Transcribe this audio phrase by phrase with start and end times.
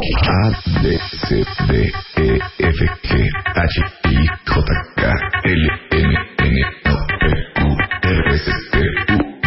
[0.00, 4.64] A, B, C, D, E, F, G, H, I, J,
[4.96, 5.02] K,
[5.44, 7.60] L, M, N, O, P, Q,
[8.02, 8.78] R, S, T,
[9.12, 9.46] U, V.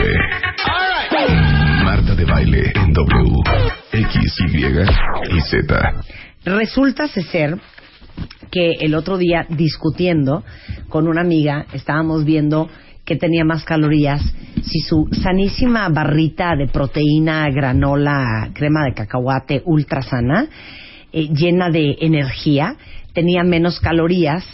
[1.83, 3.41] Marta de baile en W,
[3.93, 5.91] X, Y y Z.
[6.45, 7.59] Resulta ser
[8.51, 10.43] que el otro día discutiendo
[10.87, 12.69] con una amiga estábamos viendo
[13.05, 14.21] que tenía más calorías
[14.63, 20.47] si su sanísima barrita de proteína, granola, crema de cacahuate ultra sana,
[21.11, 22.75] eh, llena de energía,
[23.13, 24.45] tenía menos calorías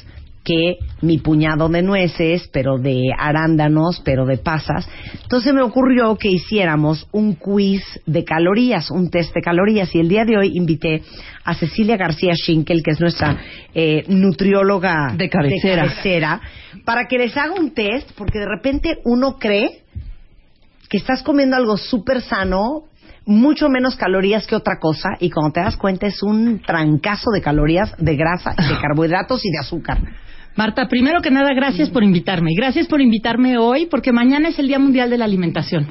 [0.44, 4.90] que mi puñado de nueces, pero de arándanos, pero de pasas.
[5.22, 9.94] Entonces me ocurrió que hiciéramos un quiz de calorías, un test de calorías.
[9.94, 11.04] Y el día de hoy invité
[11.44, 13.38] a Cecilia García Schinkel, que es nuestra
[13.76, 15.84] eh, nutrióloga De cabecera.
[15.84, 16.42] cabecera,
[16.86, 19.84] para que les haga un test, porque de repente uno cree
[20.90, 22.86] que estás comiendo algo súper sano,
[23.26, 27.42] mucho menos calorías que otra cosa, y cuando te das cuenta es un trancazo de
[27.42, 30.00] calorías, de grasa, de carbohidratos y de azúcar.
[30.56, 32.52] Marta, primero que nada, gracias por invitarme.
[32.54, 35.88] Gracias por invitarme hoy, porque mañana es el Día Mundial de la Alimentación.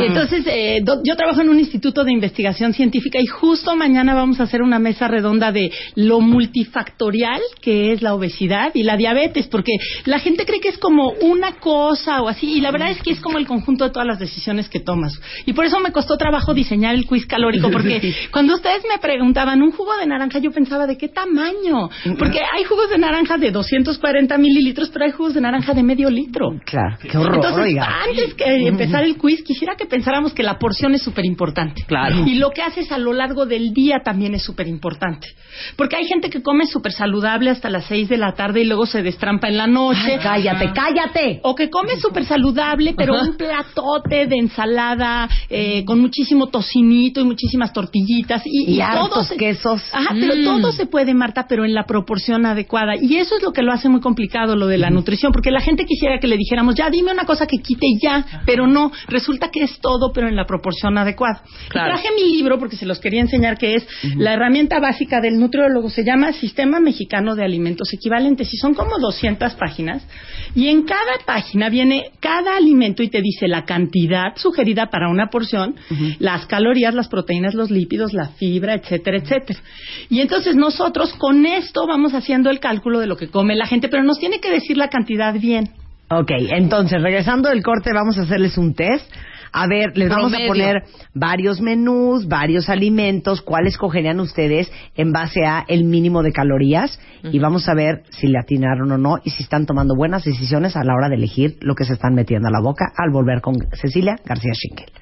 [0.00, 4.14] Y entonces, eh, do- yo trabajo en un instituto de investigación científica y justo mañana
[4.14, 8.96] vamos a hacer una mesa redonda de lo multifactorial que es la obesidad y la
[8.96, 9.72] diabetes, porque
[10.04, 13.10] la gente cree que es como una cosa o así, y la verdad es que
[13.10, 15.20] es como el conjunto de todas las decisiones que tomas.
[15.46, 19.62] Y por eso me costó trabajo diseñar el quiz calórico, porque cuando ustedes me preguntaban
[19.62, 23.50] un jugo de naranja, yo pensaba de qué tamaño, porque hay jugos de naranja de
[23.50, 26.50] 240 mililitros, pero hay jugos de naranja de medio litro.
[26.64, 28.02] Claro, qué horror, Entonces, oiga.
[28.08, 31.82] antes que empezar el quiz, quisiera que pensáramos que la porción es súper importante.
[31.86, 32.24] Claro.
[32.26, 35.28] Y lo que haces a lo largo del día también es súper importante.
[35.76, 38.86] Porque hay gente que come súper saludable hasta las 6 de la tarde y luego
[38.86, 39.98] se destrampa en la noche.
[40.14, 41.40] Ay, cállate, cállate.
[41.42, 47.24] O que come súper saludable, pero un platote de ensalada eh, con muchísimo tocinito y
[47.24, 48.42] muchísimas tortillitas.
[48.44, 49.82] Y, Y todo hartos se- quesos.
[49.92, 50.44] Ajá, pero Mm.
[50.44, 52.94] todo se puede, Marta, pero en la proporción adecuada.
[53.00, 55.60] Y eso es lo que lo hace muy complicado, lo de la nutrición, porque la
[55.60, 59.50] gente quisiera que le dijéramos, ya, dime una cosa que quite ya, pero no, resulta
[59.50, 61.42] que es todo, pero en la proporción adecuada.
[61.66, 63.86] Y traje mi libro porque se los quería enseñar que es
[64.16, 68.98] la herramienta básica del nutriólogo, se llama Sistema Mexicano de Alimentos Equivalentes y son como
[68.98, 70.06] 200 páginas
[70.54, 75.26] y en cada página viene cada alimento y te dice la cantidad sugerida para una
[75.26, 75.76] porción,
[76.18, 79.60] las calorías, las proteínas, los lípidos, la fibra, etcétera, etcétera.
[80.08, 83.88] Y entonces nosotros con esto vamos haciendo el cálculo de lo que come la gente,
[83.88, 85.70] pero nos tiene que decir la cantidad bien.
[86.10, 89.04] Ok, entonces, regresando del corte, vamos a hacerles un test.
[89.52, 90.82] A ver, les vamos a poner
[91.14, 97.38] varios menús, varios alimentos, cuáles cogerían ustedes en base a el mínimo de calorías y
[97.38, 100.84] vamos a ver si le atinaron o no y si están tomando buenas decisiones a
[100.84, 103.54] la hora de elegir lo que se están metiendo a la boca al volver con
[103.72, 104.92] Cecilia García Schinkel.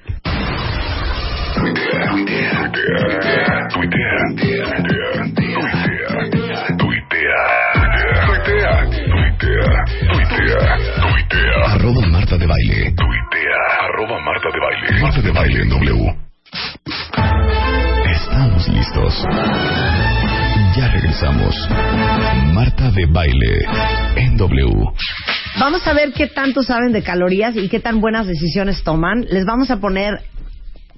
[1.55, 4.16] Tuitea, tuitea, tuitea,
[23.17, 23.65] Baile
[24.15, 24.91] en W.
[25.59, 29.25] Vamos a ver qué tanto saben de calorías y qué tan buenas decisiones toman.
[29.31, 30.21] Les vamos a poner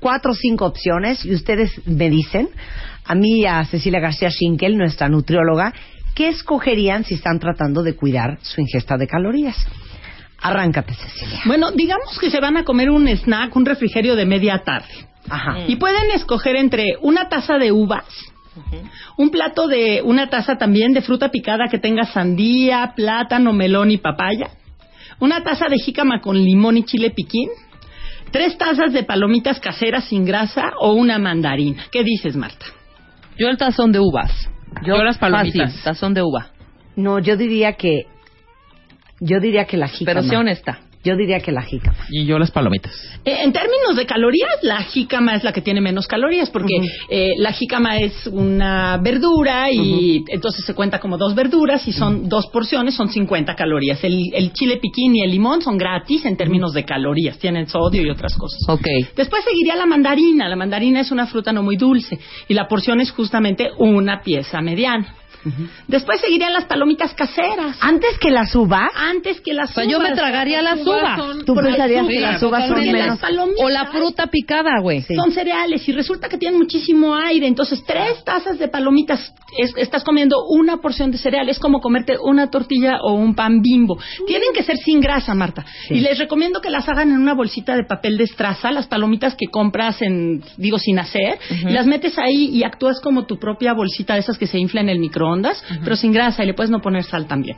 [0.01, 2.49] cuatro o cinco opciones y ustedes me dicen,
[3.05, 5.71] a mí y a Cecilia García Schinkel, nuestra nutrióloga,
[6.13, 9.55] qué escogerían si están tratando de cuidar su ingesta de calorías.
[10.41, 11.39] Arráncate, Cecilia.
[11.45, 15.07] Bueno, digamos que se van a comer un snack, un refrigerio de media tarde.
[15.29, 15.59] Ajá.
[15.67, 18.03] Y pueden escoger entre una taza de uvas,
[19.17, 23.97] un plato de una taza también de fruta picada que tenga sandía, plátano, melón y
[23.97, 24.49] papaya,
[25.19, 27.49] una taza de jícama con limón y chile piquín,
[28.31, 31.83] tres tazas de palomitas caseras sin grasa o una mandarina.
[31.91, 32.65] ¿Qué dices, Marta?
[33.37, 34.31] Yo el tazón de uvas.
[34.85, 35.71] Yo, las palomitas.
[35.71, 35.83] fácil.
[35.83, 36.51] Tazón de uva.
[36.95, 38.05] No, yo diría que
[39.19, 40.21] yo diría que la jícama.
[40.21, 40.79] Pero sé honesta.
[41.03, 41.97] Yo diría que la jícama.
[42.09, 42.93] Y yo las palomitas.
[43.23, 46.75] Eh, en términos de calorías, la jícama es la que tiene menos calorías, porque
[47.09, 52.27] eh, la jícama es una verdura y entonces se cuenta como dos verduras y son
[52.27, 54.03] dos porciones, son 50 calorías.
[54.03, 58.01] El, el chile piquín y el limón son gratis en términos de calorías, tienen sodio
[58.01, 58.59] y otras cosas.
[58.67, 58.87] Ok.
[59.15, 60.49] Después seguiría la mandarina.
[60.49, 62.19] La mandarina es una fruta no muy dulce
[62.49, 65.15] y la porción es justamente una pieza mediana.
[65.87, 67.77] Después seguirían las palomitas caseras.
[67.81, 68.89] Antes que las uvas.
[68.95, 71.45] Antes que las O sea, yo me tragaría las uvas.
[71.45, 73.19] Tú pensarías que las uvas son menos.
[73.63, 75.01] O la fruta picada, güey.
[75.01, 75.15] Sí.
[75.15, 77.47] son cereales y resulta que tienen muchísimo aire.
[77.47, 81.49] Entonces, tres tazas de palomitas, es- estás comiendo una porción de cereal.
[81.49, 83.97] Es como comerte una tortilla o un pan bimbo.
[84.27, 85.65] Tienen que ser sin grasa, Marta.
[85.87, 85.95] Sí.
[85.95, 89.35] Y les recomiendo que las hagan en una bolsita de papel de estraza, las palomitas
[89.35, 91.39] que compras en, digo, sin hacer.
[91.65, 94.89] Las metes ahí y actúas como tu propia bolsita de esas que se infla en
[94.89, 94.99] el
[95.29, 97.57] microondas, pero sin grasa y le puedes no poner sal también.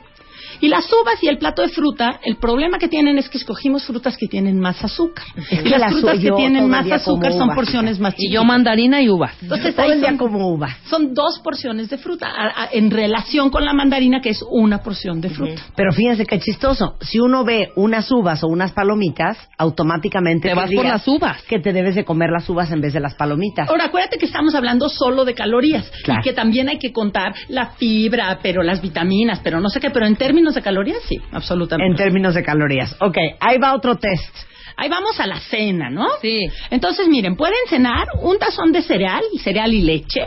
[0.60, 3.84] Y las uvas y el plato de fruta, el problema que tienen es que escogimos
[3.84, 5.24] frutas que tienen más azúcar.
[5.50, 8.34] Es y que las las frutas que tienen más azúcar son porciones más Y chiquitas.
[8.34, 9.34] yo mandarina y uvas.
[9.42, 10.76] Entonces, Todo el día como uva.
[10.88, 14.78] son dos porciones de fruta a- a- en relación con la mandarina, que es una
[14.82, 15.62] porción de fruta.
[15.76, 16.96] Pero fíjense qué chistoso.
[17.00, 21.42] Si uno ve unas uvas o unas palomitas, automáticamente Te vas por las uvas.
[21.44, 23.68] Que te debes de comer las uvas en vez de las palomitas.
[23.68, 26.20] Ahora, acuérdate que estamos hablando solo de calorías Claro.
[26.20, 29.90] y que también hay que contar la fibra, pero las vitaminas, pero no sé qué,
[29.90, 32.02] pero en términos de calorías, sí, En absolutamente.
[32.02, 32.96] términos de calorías.
[33.00, 34.34] Ok, ahí va otro test.
[34.76, 36.06] Ahí vamos a la cena, ¿no?
[36.20, 36.40] Sí.
[36.70, 40.22] Entonces, miren, pueden cenar un tazón de cereal, cereal y leche.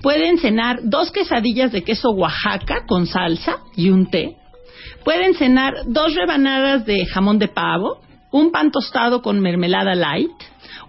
[0.00, 4.36] Pueden cenar dos quesadillas de queso Oaxaca con salsa y un té.
[5.04, 8.00] Pueden cenar dos rebanadas de jamón de pavo,
[8.30, 10.30] un pan tostado con mermelada light,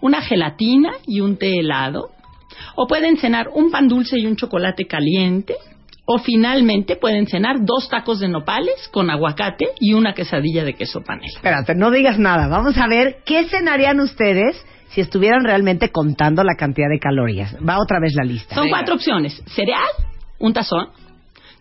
[0.01, 2.09] una gelatina y un té helado.
[2.75, 5.55] O pueden cenar un pan dulce y un chocolate caliente.
[6.05, 11.01] O finalmente pueden cenar dos tacos de nopales con aguacate y una quesadilla de queso
[11.01, 11.27] panela.
[11.27, 12.47] Espérate, no digas nada.
[12.49, 17.55] Vamos a ver qué cenarían ustedes si estuvieran realmente contando la cantidad de calorías.
[17.67, 18.53] Va otra vez la lista.
[18.53, 19.41] Son cuatro opciones.
[19.47, 19.89] Cereal,
[20.39, 20.89] un tazón.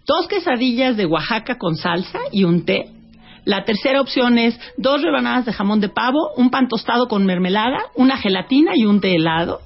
[0.06, 2.90] Dos quesadillas de Oaxaca con salsa y un té.
[3.44, 7.78] La tercera opción es dos rebanadas de jamón de pavo, un pan tostado con mermelada,
[7.94, 9.60] una gelatina y un té helado.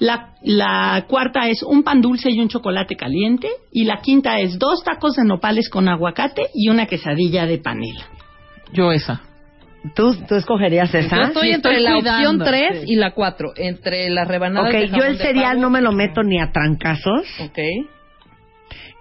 [0.00, 3.48] La, la cuarta es un pan dulce y un chocolate caliente.
[3.72, 8.06] Y la quinta es dos tacos de nopales con aguacate y una quesadilla de panela.
[8.72, 9.22] Yo esa.
[9.94, 11.16] ¿Tú, tú escogerías esa?
[11.16, 12.92] Yo estoy Sí, entre estoy la cuidando, opción 3 sí.
[12.92, 13.52] y la 4.
[13.56, 15.60] Entre las rebanadas Ok, de yo jamón el de cereal pavo.
[15.62, 17.26] no me lo meto ni a trancazos.
[17.40, 17.58] Ok.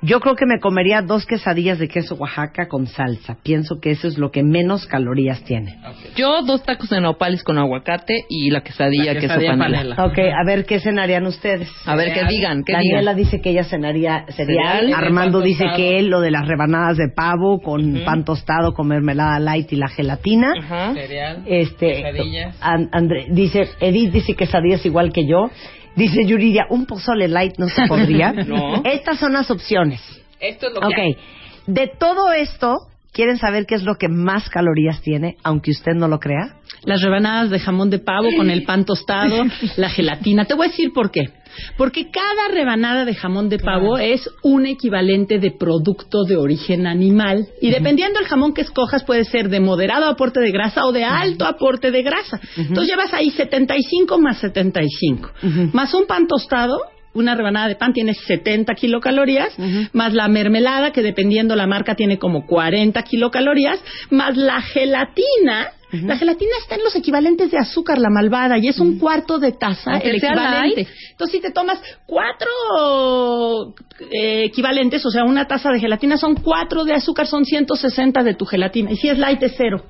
[0.03, 3.35] Yo creo que me comería dos quesadillas de queso Oaxaca con salsa.
[3.41, 5.75] Pienso que eso es lo que menos calorías tiene.
[6.15, 9.57] Yo dos tacos de nopales con aguacate y la quesadilla, La queso panela.
[9.57, 10.05] panela.
[10.05, 11.67] Ok, a ver qué cenarían ustedes.
[11.87, 13.15] A ver, que digan, Daniela digan.
[13.15, 14.81] dice que ella cenaría cereal.
[14.81, 14.93] Cereal.
[14.93, 15.77] Armando dice tostado.
[15.77, 19.77] que él lo de las rebanadas de pavo con pan tostado con mermelada light y
[19.77, 20.53] la gelatina.
[20.59, 20.93] Ajá.
[20.93, 21.43] Cereal.
[21.47, 22.55] Este, Quesadillas.
[22.61, 25.49] An- André, dice, Edith dice quesadillas igual que yo.
[25.97, 28.31] Dice Yuridia, un pozole light no se podría.
[28.47, 28.81] No.
[28.85, 29.99] Estas son las opciones.
[30.39, 30.93] Esto es lo que Ok.
[30.97, 31.17] hay.
[31.65, 32.77] De todo esto,
[33.11, 36.56] ¿quieren saber qué es lo que más calorías tiene, aunque usted no lo crea?
[36.83, 39.45] Las rebanadas de jamón de pavo con el pan tostado,
[39.77, 40.45] la gelatina.
[40.45, 41.29] Te voy a decir por qué.
[41.77, 47.47] Porque cada rebanada de jamón de pavo es un equivalente de producto de origen animal.
[47.61, 51.03] Y dependiendo del jamón que escojas, puede ser de moderado aporte de grasa o de
[51.03, 52.39] alto aporte de grasa.
[52.55, 55.31] Entonces llevas ahí 75 más 75.
[55.73, 56.79] Más un pan tostado.
[57.13, 59.55] Una rebanada de pan tiene 70 kilocalorías,
[59.91, 63.79] más la mermelada, que dependiendo la marca tiene como 40 kilocalorías,
[64.11, 68.79] más la gelatina, la gelatina está en los equivalentes de azúcar, la malvada, y es
[68.79, 70.87] un cuarto de taza Aunque el equivalente.
[71.11, 73.73] Entonces, si te tomas cuatro
[74.11, 78.33] eh, equivalentes, o sea, una taza de gelatina son cuatro de azúcar, son 160 de
[78.33, 78.91] tu gelatina.
[78.91, 79.85] Y si es light, es cero.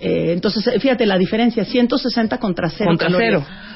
[0.00, 2.90] Eh, entonces, fíjate la diferencia, 160 contra cero.
[2.90, 3.42] Contra calorías.
[3.44, 3.71] cero.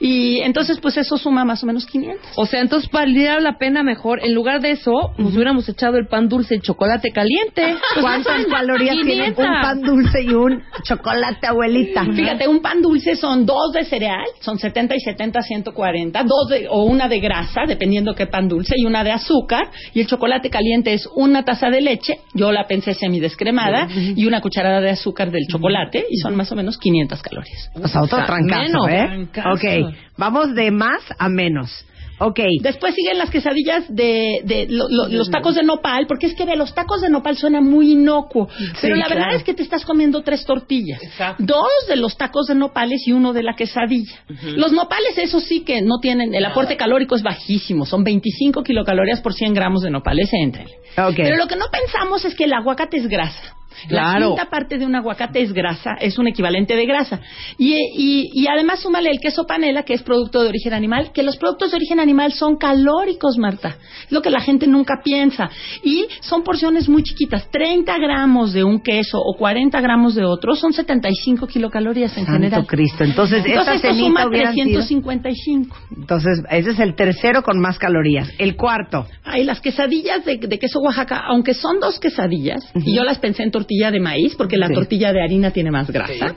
[0.00, 2.32] Y entonces, pues eso suma más o menos 500.
[2.36, 6.06] O sea, entonces valdría la pena mejor, en lugar de eso, nos hubiéramos echado el
[6.06, 7.76] pan dulce y chocolate caliente.
[8.00, 9.44] ¿Cuántas calorías tiene un 500.
[9.62, 12.04] pan dulce y un chocolate, abuelita?
[12.04, 16.66] Fíjate, un pan dulce son dos de cereal, son 70 y 70, 140, dos de,
[16.68, 20.50] o una de grasa, dependiendo qué pan dulce, y una de azúcar, y el chocolate
[20.50, 25.30] caliente es una taza de leche, yo la pensé semidescremada, y una cucharada de azúcar
[25.30, 27.70] del chocolate, y son más o menos 500 calorías.
[27.82, 29.06] O sea, otro trancazo, menos, ¿eh?
[29.06, 29.48] trancazo.
[29.50, 29.85] Ok,
[30.16, 31.84] vamos de más a menos.
[32.18, 36.34] Ok, Después siguen las quesadillas de, de lo- lo- los tacos de nopal, porque es
[36.34, 38.48] que ve, los tacos de nopal suena muy inocuo,
[38.80, 39.36] pero la verdad claro.
[39.36, 41.44] es que te estás comiendo tres tortillas, Exacto.
[41.46, 44.14] dos de los tacos de nopales y uno de la quesadilla.
[44.56, 49.20] Los nopales, eso sí que no tienen, el aporte calórico es bajísimo, son 25 kilocalorías
[49.20, 50.64] por 100 gramos de nopales, entre.
[50.96, 51.16] ok.
[51.16, 53.56] Pero lo que no pensamos es que el aguacate es grasa.
[53.88, 54.20] Claro.
[54.20, 57.20] La quinta parte de un aguacate es grasa, es un equivalente de grasa.
[57.58, 61.22] Y, y, y además súmale el queso panela, que es producto de origen animal, que
[61.22, 63.76] los productos de origen animal son calóricos, Marta.
[64.06, 65.50] Es lo que la gente nunca piensa.
[65.84, 67.50] Y son porciones muy chiquitas.
[67.50, 72.32] 30 gramos de un queso o 40 gramos de otro son 75 kilocalorías en Santo
[72.32, 72.66] general.
[72.66, 73.04] Cristo.
[73.04, 75.76] Entonces, esta Entonces esto cenita suma hubieran sido- 355.
[75.96, 78.30] Entonces, ese es el tercero con más calorías.
[78.38, 79.06] El cuarto.
[79.24, 83.42] Ay, las quesadillas de, de queso Oaxaca, aunque son dos quesadillas, y yo las pensé
[83.42, 84.74] en tortilla de maíz, porque la Sí.
[84.74, 86.34] tortilla de harina tiene más grasa.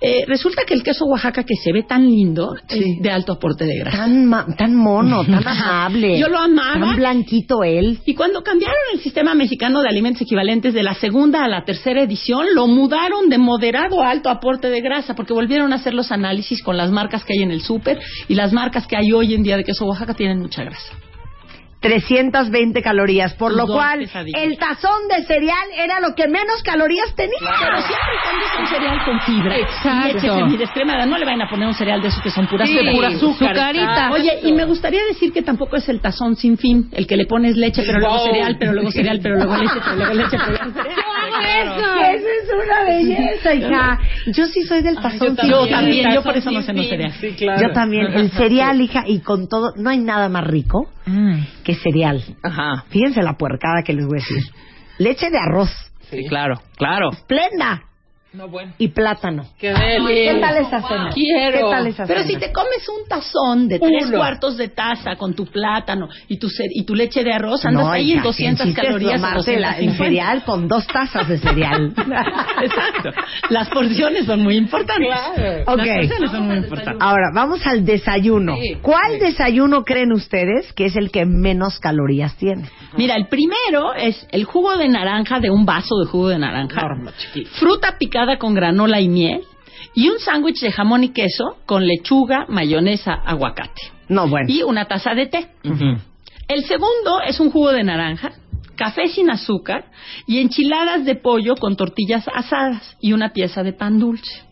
[0.00, 2.78] eh, resulta que el queso Oaxaca que se ve tan lindo Sí.
[2.78, 3.96] es de alto aporte de grasa.
[3.96, 6.16] Tan, tan mono, tan amable.
[6.20, 6.86] Yo lo amaba.
[6.86, 7.98] Tan blanquito él.
[8.06, 12.00] Y cuando cambiaron el sistema mexicano de alimentos equivalentes de la segunda a la tercera
[12.02, 16.12] edición, lo mudaron de moderado a alto aporte de grasa, porque volvieron a hacer los
[16.12, 19.34] análisis con las marcas que hay en el súper y las marcas que hay hoy
[19.34, 20.92] en día de queso Oaxaca tienen mucha grasa.
[21.80, 24.00] 320 calorías, por lo dos cual
[24.34, 27.38] el tazón de cereal era lo que menos calorías tenía.
[27.40, 29.56] Pero siempre y es un cereal con fibra.
[29.58, 30.14] Exacto.
[30.14, 31.06] Leche semidescremada.
[31.06, 33.50] No le vayan a poner un cereal de esos que son puras Sí, pura azúcar.
[33.56, 34.10] azucarita.
[34.12, 37.26] Oye, y me gustaría decir que tampoco es el tazón sin fin, el que le
[37.26, 40.50] pones leche, pero luego cereal, pero luego cereal, pero luego leche, pero luego leche, pero
[40.50, 41.27] luego cereal.
[41.40, 43.98] Eso es una belleza, hija.
[44.26, 45.70] Yo sí soy del sin Yo fin.
[45.72, 47.12] también, yo por eso no sé no cereal.
[47.20, 47.60] Sí, claro.
[47.68, 48.06] Yo también.
[48.12, 50.90] El cereal, hija, y con todo, no hay nada más rico
[51.64, 52.22] que cereal.
[52.42, 52.84] Ajá.
[52.88, 54.42] Fíjense la puercada que les voy a decir.
[54.98, 55.70] Leche de arroz,
[56.10, 57.10] Sí, claro, claro.
[57.12, 57.82] esplenda
[58.38, 58.72] No, bueno.
[58.78, 59.46] y plátano.
[59.58, 60.14] Qué deli.
[60.14, 61.10] ¿Qué tal esa cena?
[61.12, 61.52] Quiero.
[61.58, 62.32] ¿Qué tal esa Pero cena?
[62.32, 64.18] si te comes un tazón de tres Uno.
[64.18, 67.90] cuartos de taza con tu plátano y tu, y tu leche de arroz, andas no,
[67.90, 69.12] ahí en hija, 200 si insistes calorías.
[69.20, 70.04] o tomarse la- el 250.
[70.04, 71.92] cereal con dos tazas de cereal.
[72.62, 73.10] Exacto.
[73.50, 75.08] Las porciones son muy importantes.
[75.66, 75.76] Ok.
[75.78, 76.96] Las porciones son muy importantes.
[77.02, 78.54] Ahora, vamos al desayuno.
[78.56, 78.74] Sí.
[78.82, 82.68] ¿Cuál desayuno creen ustedes que es el que menos calorías tiene?
[82.96, 86.82] Mira, el primero es el jugo de naranja de un vaso de jugo de naranja,
[87.58, 89.40] fruta picada con granola y miel
[89.94, 94.46] y un sándwich de jamón y queso con lechuga, mayonesa, aguacate No, bueno.
[94.50, 95.48] y una taza de té.
[96.48, 98.32] El segundo es un jugo de naranja,
[98.76, 99.86] café sin azúcar
[100.26, 104.42] y enchiladas de pollo con tortillas asadas y una pieza de pan dulce.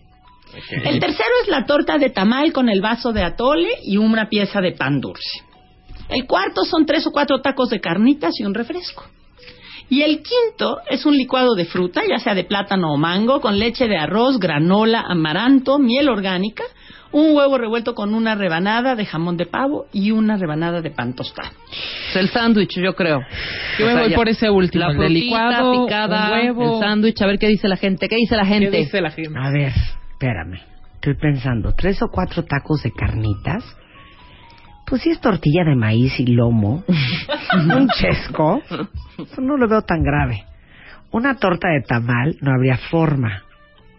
[0.84, 4.60] El tercero es la torta de tamal con el vaso de atole y una pieza
[4.60, 5.42] de pan dulce.
[6.08, 9.04] El cuarto son tres o cuatro tacos de carnitas y un refresco.
[9.88, 13.58] Y el quinto es un licuado de fruta, ya sea de plátano o mango, con
[13.58, 16.64] leche de arroz, granola, amaranto, miel orgánica,
[17.12, 21.14] un huevo revuelto con una rebanada de jamón de pavo y una rebanada de pan
[21.14, 21.50] tostado.
[22.10, 23.20] Es el sándwich, yo creo.
[23.78, 26.74] Yo me voy por ese último, La frutita licuado, picada, un huevo.
[26.74, 28.08] el sándwich, a ver qué dice la gente.
[28.08, 28.76] ¿Qué dice la ¿Qué gente?
[28.76, 29.38] dice la gente?
[29.40, 29.72] A ver,
[30.10, 30.60] espérame.
[30.94, 33.62] Estoy pensando, tres o cuatro tacos de carnitas.
[34.86, 36.84] Pues si es tortilla de maíz y lomo,
[37.54, 38.62] un chesco,
[39.18, 40.44] eso no lo veo tan grave.
[41.10, 43.42] Una torta de tamal no habría forma.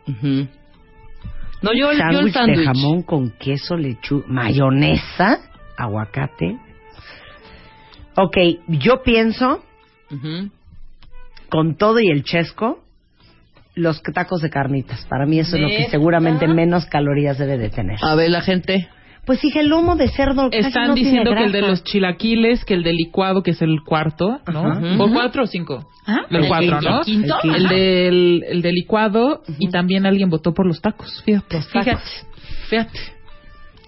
[0.07, 0.47] Ujú.
[1.61, 5.39] No, yo, el- yo el sándwich de jamón con queso, lechuga, mayonesa,
[5.77, 6.57] aguacate.
[8.15, 9.63] Ok, yo pienso,
[11.49, 12.83] con todo y el chesco,
[13.75, 15.05] los tacos de carnitas.
[15.05, 17.97] Para mí eso es lo que seguramente menos calorías debe de tener.
[18.01, 18.87] A ver, la gente.
[19.27, 21.71] Pues dije, el lomo de cerdo casi Están no tiene diciendo que el de grasa.
[21.71, 24.61] los chilaquiles, que el de licuado, que es el cuarto, ¿no?
[24.71, 24.81] Ajá.
[24.97, 25.85] ¿O cuatro o cinco?
[26.07, 26.21] ¿Ah?
[26.29, 26.81] El ¿El cuatro?
[26.81, 26.99] ¿no?
[26.99, 27.35] ¿El quinto?
[27.43, 31.61] El El del, el de licuado y también alguien votó por los tacos, fíjate.
[31.61, 31.97] Fíjate.
[32.69, 32.99] Fíjate.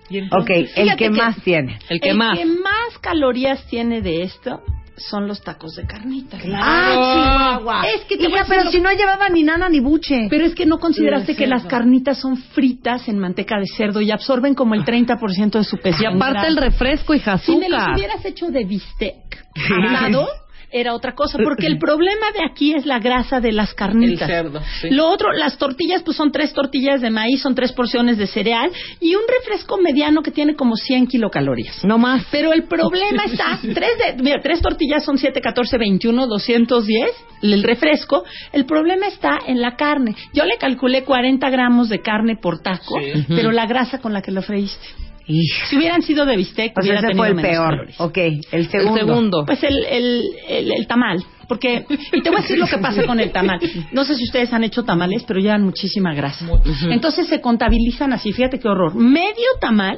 [0.09, 1.79] Y Ok, entonces- el que que- más tiene.
[1.87, 2.37] El que más.
[2.37, 4.61] que más calorías tiene de esto
[4.99, 6.41] son los tacos de carnitas.
[6.53, 7.83] ¡Ah, Chihuahua!
[7.87, 10.27] Es que te Hija, pero lo- si no llevaba ni nana ni buche.
[10.29, 14.11] Pero es que no consideraste que las carnitas son fritas en manteca de cerdo y
[14.11, 16.03] absorben como el 30% de su peso.
[16.03, 17.95] Y aparte el refresco, hija, Si me los azúcar.
[17.97, 19.45] hubieras hecho de bistec
[19.89, 20.27] asado,
[20.71, 21.37] era otra cosa.
[21.43, 24.29] Porque el problema de aquí es la grasa de las carnitas.
[24.29, 24.89] El cerdo, sí.
[24.91, 28.71] Lo otro, las tortillas, pues son tres tortillas de maíz, son tres porciones de cereal
[28.99, 31.83] y un refresco mediano que tiene como 100 kilocalorías.
[31.83, 32.25] No más.
[32.31, 37.11] Pero el problema está, tres, de, mira, tres tortillas son 7, 14, 21, 210,
[37.41, 38.23] el refresco.
[38.51, 40.15] El problema está en la carne.
[40.33, 43.25] Yo le calculé 40 gramos de carne por taco, Sí.
[43.29, 44.87] pero la grasa con la que lo freíste.
[45.29, 45.65] Hija.
[45.69, 47.69] Si hubieran sido de bistec, Pues hubiera ese tenido fue el menos peor.
[47.69, 48.01] calorías.
[48.01, 48.17] Ok,
[48.51, 48.99] el segundo.
[48.99, 49.45] El segundo.
[49.45, 51.23] Pues el, el, el, el tamal.
[51.47, 53.59] Porque, y te voy a decir lo que pasa con el tamal.
[53.91, 56.45] No sé si ustedes han hecho tamales, pero llevan muchísima grasa.
[56.89, 58.93] Entonces se contabilizan así, fíjate qué horror.
[58.95, 59.97] Medio tamal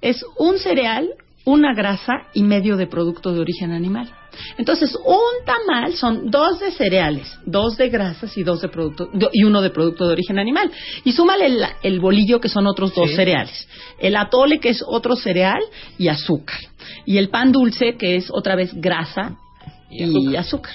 [0.00, 1.08] es un cereal,
[1.44, 4.10] una grasa y medio de producto de origen animal.
[4.56, 9.44] Entonces, un tamal son dos de cereales, dos de grasas y dos de producto y
[9.44, 10.70] uno de producto de origen animal.
[11.04, 13.16] Y súmale el, el bolillo que son otros dos Sí.
[13.16, 13.68] cereales,
[13.98, 15.60] el atole que es otro cereal
[15.98, 16.60] y azúcar,
[17.04, 19.36] y el pan dulce que es otra vez grasa
[19.90, 20.72] y, azúcar.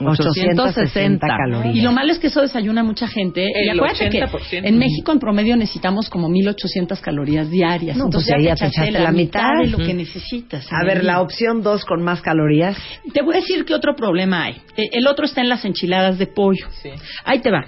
[0.00, 1.76] 860 calorías.
[1.76, 3.46] Y lo malo es que eso desayuna mucha gente.
[3.46, 4.60] y acuérdate que 80%.
[4.66, 7.96] en México en promedio necesitamos como 1800 calorías diarias.
[7.96, 9.64] No, Entonces pues ahí ya ya te te echaste echaste la la mitad mitad.
[9.64, 10.66] de lo que necesitas.
[10.72, 12.76] A ver, la opción 2 con más calorías.
[13.12, 14.54] Te voy a decir qué otro problema hay.
[14.76, 16.66] Eh, El otro está en las enchiladas de pollo.
[16.82, 16.90] Sí.
[17.24, 17.64] Ahí te va.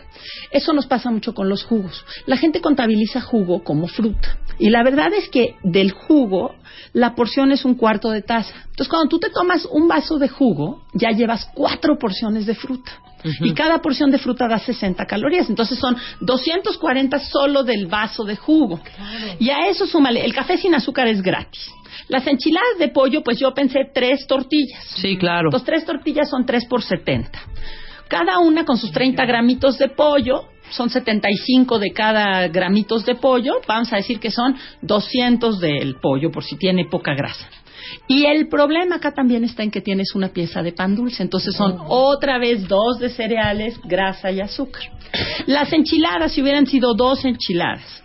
[0.50, 2.04] Eso nos pasa mucho con los jugos.
[2.26, 4.38] La gente contabiliza jugo como fruta.
[4.58, 6.54] Y la verdad es que del jugo,
[6.92, 8.54] la porción es un cuarto de taza.
[8.70, 12.92] Entonces, cuando tú te tomas un vaso de jugo, ya llevas cuatro porciones de fruta.
[13.40, 15.48] Y cada porción de fruta da 60 calorías.
[15.48, 18.80] Entonces son 240 solo del vaso de jugo.
[19.38, 21.68] Y a eso súmale, el café sin azúcar es gratis.
[22.08, 24.84] Las enchiladas de pollo, pues yo pensé tres tortillas.
[24.96, 25.50] Sí, claro.
[25.50, 27.30] Los tres tortillas son 3 por 70.
[28.08, 33.54] Cada una con sus 30 gramitos de pollo, son 75 de cada gramitos de pollo,
[33.66, 37.48] vamos a decir que son 200 del pollo por si tiene poca grasa.
[38.08, 41.54] Y el problema acá también está en que tienes una pieza de pan dulce, entonces
[41.54, 44.82] son otra vez dos de cereales, grasa y azúcar.
[45.46, 48.02] Las enchiladas, si hubieran sido dos enchiladas,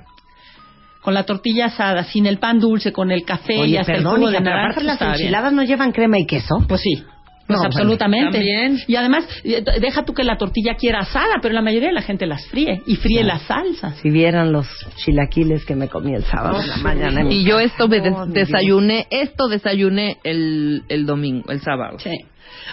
[1.02, 4.16] con la tortilla asada, sin el pan dulce, con el café y Oye, hasta perdón,
[4.16, 5.12] el jugo de naranja, las bien.
[5.12, 6.64] enchiladas no llevan crema y queso.
[6.68, 7.04] Pues sí.
[7.52, 8.32] Pues No, absolutamente.
[8.38, 8.80] también.
[8.88, 12.02] Y además, eh, deja tú que la tortilla quiera asada, pero la mayoría de la
[12.02, 13.92] gente las fríe y fríe la salsa.
[14.02, 14.68] Si vieran los
[14.98, 17.24] chilaquiles que me comí el sábado en la mañana.
[17.32, 21.98] Y yo esto me des- Oh, desayuné, esto desayuné el, el domingo, el sábado.
[22.00, 22.12] Sí.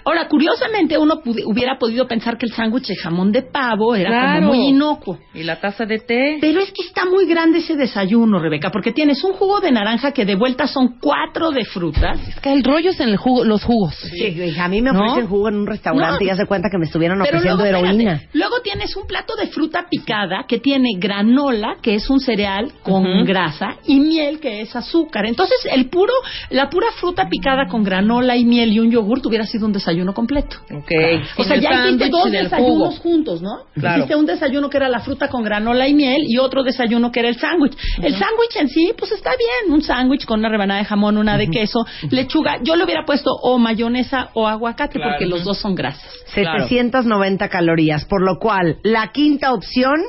[0.04, 4.10] Ahora, curiosamente, uno pudi- hubiera podido pensar que el sándwich de jamón de pavo era
[4.10, 4.40] Claro.
[4.46, 5.18] como muy inocuo.
[5.34, 6.38] Y la taza de té.
[6.40, 10.12] Pero es que está muy grande ese desayuno, Rebeca, porque tienes un jugo de naranja
[10.12, 12.20] que de vuelta son cuatro de frutas.
[12.28, 13.94] Es que el rollo es en el jugo, los jugos.
[13.96, 15.00] Sí, a mí me ¿No?
[15.00, 16.34] ofrecen jugo en un restaurante No.
[16.34, 18.12] y de cuenta que me estuvieron Pero ofreciendo luego, heroína.
[18.14, 22.72] espérate, luego tienes un plato de fruta picada que tiene granola, que es un cereal
[22.82, 25.26] con grasa, y miel, que es azúcar.
[25.26, 26.12] Entonces, el puro,
[26.50, 30.12] la pura fruta picada con granola y miel y un yogur hubiera sido un desayuno
[30.12, 30.56] completo.
[30.74, 30.90] Ok.
[31.36, 33.02] O sea, ya hiciste dos desayunos jugo.
[33.02, 33.64] juntos, ¿no?
[33.74, 33.98] Claro.
[33.98, 37.20] Hiciste un desayuno que era la fruta con granola y miel y otro desayuno que
[37.20, 37.76] era el sándwich.
[38.02, 39.72] El sándwich en sí, pues está bien.
[39.72, 42.58] Un sándwich con una rebanada de jamón, una de queso, lechuga.
[42.62, 45.12] Yo le hubiera puesto o mayonesa o aguacate Claro.
[45.12, 46.02] porque los dos son grasas.
[46.34, 50.00] 790 calorías, por lo cual la quinta opción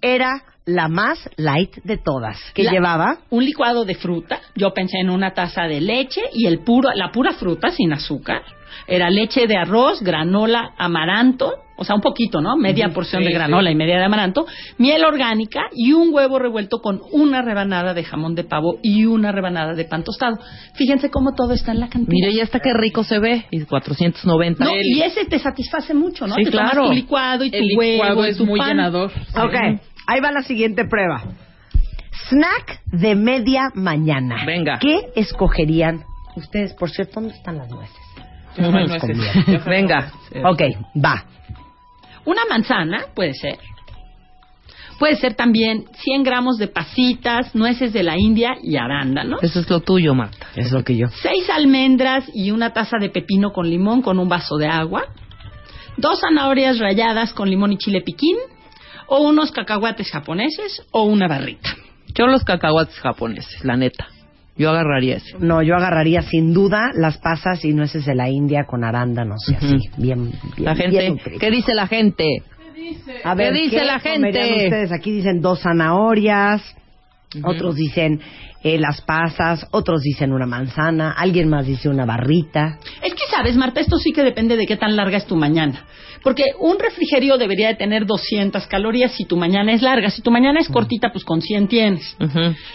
[0.00, 2.38] era la más light de todas.
[2.54, 3.18] que La- llevaba?
[3.30, 4.40] un licuado de fruta.
[4.54, 8.42] Yo pensé en una taza de leche y el puro, la pura fruta sin azúcar.
[8.86, 12.56] Era leche de arroz, granola, amaranto, o sea, un poquito, ¿no?
[12.56, 14.46] Media porción de sí, granola y media de amaranto,
[14.78, 19.30] miel orgánica y un huevo revuelto con una rebanada de jamón de pavo y una
[19.32, 20.38] rebanada de pan tostado.
[20.74, 22.12] Fíjense cómo todo está en la cantidad.
[22.12, 23.46] Mire, ya está que rico se ve.
[23.50, 24.64] Y 490.
[24.64, 26.34] No, y ese te satisface mucho, ¿no?
[26.34, 28.68] Sí, te tomas tu licuado y tu El licuado huevo y es tu muy pan.
[28.70, 29.10] llenador.
[29.36, 29.54] Ok,
[30.08, 31.22] ahí va la siguiente prueba.
[32.30, 34.44] Snack de media mañana.
[34.44, 34.78] Venga.
[34.80, 36.74] ¿Qué escogerían ustedes?
[36.74, 37.96] Por cierto, ¿dónde están las nueces?
[38.56, 39.14] Yo no sé.
[39.46, 39.70] Yo sé.
[39.70, 40.10] Venga.
[40.44, 40.62] Ok,
[40.96, 41.24] va.
[42.24, 43.58] Una manzana, puede ser.
[44.98, 49.42] Puede ser también 100 gramos de pasitas, nueces de la India y arándanos.
[49.44, 50.48] Eso es lo tuyo, Marta.
[50.56, 51.06] Es lo que yo.
[51.08, 55.04] Seis almendras y una taza de pepino con limón con un vaso de agua.
[55.96, 58.36] Dos zanahorias ralladas con limón y chile piquín.
[59.08, 61.70] O unos cacahuates japoneses o una barrita.
[62.14, 64.06] Yo los cacahuates japoneses, la neta.
[64.56, 65.36] Yo agarraría ese.
[65.38, 69.54] No, yo agarraría sin duda las pasas y nueces de la India con arándanos y
[69.54, 70.64] así, bien, bien.
[70.64, 71.14] La gente.
[71.38, 72.42] ¿qué dice la gente?
[73.24, 74.28] A ver, ¿Qué dice la gente?
[74.28, 74.92] ustedes?
[74.92, 76.62] Aquí dicen dos zanahorias,
[77.42, 78.20] otros dicen
[78.62, 82.78] eh, las pasas, otros dicen una manzana, alguien más dice una barrita.
[83.02, 85.84] Es que sabes, Marta, esto sí que depende de qué tan larga es tu mañana.
[86.22, 90.10] Porque un refrigerio debería de tener 200 calorías si tu mañana es larga.
[90.10, 92.16] Si tu mañana es cortita, pues con 100 tienes.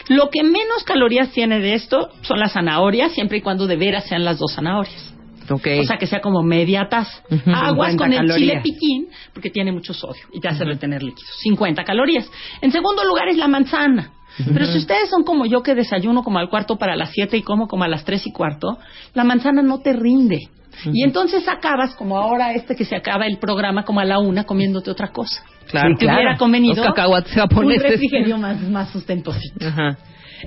[0.07, 4.05] Lo que menos calorías tiene de esto son las zanahorias, siempre y cuando de veras
[4.05, 5.13] sean las dos zanahorias.
[5.49, 5.67] Ok.
[5.81, 7.21] O sea, que sea como media taza.
[7.47, 11.29] Aguas 50 con el chile piquín, porque tiene mucho sodio y te hace retener líquidos.
[11.41, 12.29] 50 calorías.
[12.61, 14.11] En segundo lugar es la manzana.
[14.37, 17.41] Pero si ustedes son como yo que desayuno como al cuarto para las 7 y
[17.43, 18.77] como como a las 3 y cuarto,
[19.13, 20.39] la manzana no te rinde.
[20.85, 24.43] Y entonces acabas como ahora este que se acaba el programa como a la una
[24.43, 25.43] comiéndote otra cosa.
[25.69, 25.95] Claro.
[25.97, 29.67] Te hubiera convenido Los cacahuates un refrigerio más, más sustentosito.
[29.67, 29.97] Ajá.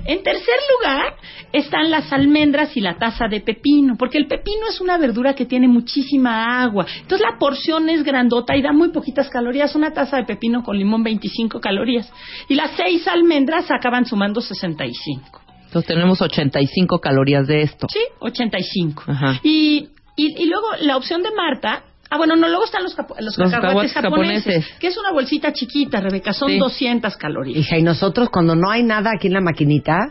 [0.05, 1.15] En tercer lugar
[1.51, 5.45] están las almendras y la taza de pepino, porque el pepino es una verdura que
[5.45, 6.85] tiene muchísima agua.
[7.01, 9.75] Entonces la porción es grandota y da muy poquitas calorías.
[9.75, 12.11] Una taza de pepino con limón 25 calorías.
[12.47, 15.41] Y las seis almendras acaban sumando 65.
[15.65, 17.87] Entonces tenemos 85 calorías de esto.
[17.89, 17.99] ¿Sí?
[18.19, 19.03] 85.
[19.07, 19.39] Ajá.
[19.43, 21.83] Y, y, y luego la opción de Marta...
[22.09, 24.79] Ah, bueno, no, luego están los, capo- los, Los cacahuates cacahuates japoneses, japoneses.
[24.79, 26.57] que es una bolsita chiquita, Rebeca, son Sí.
[26.57, 27.57] 200 calorías.
[27.59, 30.07] Hija, y nosotros cuando no hay nada aquí en la maquinita,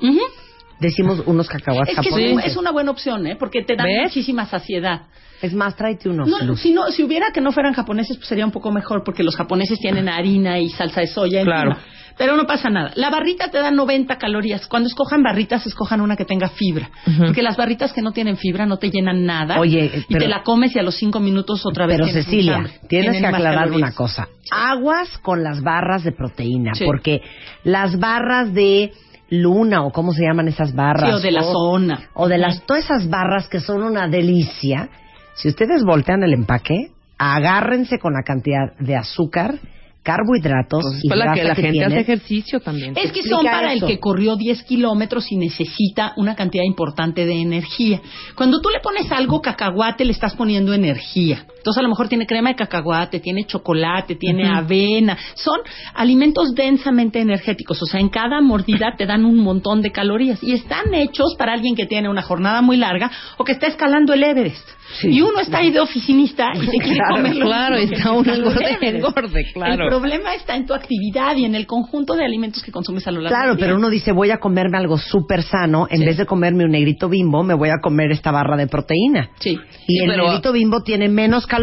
[0.80, 2.34] decimos unos cacahuates Es que es, japoneses.
[2.34, 3.36] un- es una buena opción, ¿eh?
[3.38, 4.02] Porque te dan ¿Ves?
[4.04, 5.02] muchísima saciedad.
[5.42, 6.28] Es más, tráete unos.
[6.28, 9.22] No, si, no, si hubiera que no fueran japoneses, pues sería un poco mejor, porque
[9.22, 11.78] los japoneses tienen harina y salsa de soya encima.
[12.18, 12.92] Pero no pasa nada.
[12.94, 14.66] La barrita te da 90 calorías.
[14.66, 16.90] Cuando escojan barritas, escojan una que tenga fibra.
[17.18, 19.60] Porque las barritas que no tienen fibra no te llenan nada.
[19.60, 22.54] Oye, y te la comes y a los 5 minutos otra vez Pero Cecilia,
[22.88, 24.28] tienes Tienen que aclarar una cosa.
[24.50, 26.84] Aguas con las barras de proteína, Sí.
[26.86, 27.20] porque
[27.64, 28.92] las barras de
[29.28, 32.08] luna o cómo se llaman esas barras Sí, o de la zona.
[32.14, 34.88] o de las todas esas barras que son una delicia.
[35.34, 39.56] Si ustedes voltean el empaque, agárrense con la cantidad de azúcar,
[40.06, 41.92] carbohidratos Pues es y para grasa que la gente tienen.
[41.92, 42.94] hace ejercicio también.
[42.96, 43.86] Es que son para eso.
[43.86, 48.00] el que corrió 10 kilómetros y necesita una cantidad importante de energía.
[48.36, 51.44] Cuando tú le pones algo cacahuate, le estás poniendo energía.
[51.66, 55.18] Entonces, a lo mejor tiene crema de cacahuate, tiene chocolate, tiene avena.
[55.34, 55.58] Son
[55.94, 57.82] alimentos densamente energéticos.
[57.82, 60.40] O sea, en cada mordida te dan un montón de calorías.
[60.44, 64.12] Y están hechos para alguien que tiene una jornada muy larga o que está escalando
[64.14, 64.64] el Everest.
[65.00, 65.08] Sí.
[65.08, 68.32] Y uno está ahí de oficinista y se quiere Claro, comer lo claro, está uno
[68.32, 69.82] engorde, engorde, claro.
[69.84, 73.10] El problema está en tu actividad y en el conjunto de alimentos que consumes a
[73.10, 73.66] lo largo Claro, del día.
[73.66, 76.04] pero uno dice, voy a comerme algo súper sano, en Sí.
[76.04, 79.30] vez de comerme un negrito bimbo, me voy a comer esta barra de proteína.
[79.40, 79.58] Sí.
[79.88, 81.55] Y Sí, el pero- negrito bimbo tiene menos calorías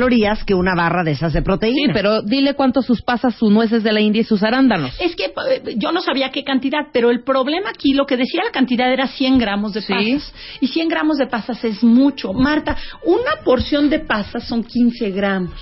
[0.45, 1.93] que una barra de esas de Sí, proteína.
[1.93, 4.95] pero dile cuánto sus pasas, sus nueces de la India y sus arándanos.
[4.99, 8.41] Es que eh, yo no sabía qué cantidad, pero el problema aquí, lo que decía
[8.45, 9.93] la cantidad era 100 gramos de Sí.
[9.93, 10.33] pasas.
[10.61, 12.33] Y 100 gramos de pasas es mucho.
[12.33, 15.53] Marta, una porción de pasas son 15 gramos.